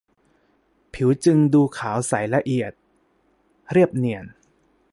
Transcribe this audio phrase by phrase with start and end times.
[0.93, 2.71] ผิวจึงดูขาวใสละเอียด
[3.71, 4.25] เรียบเนียน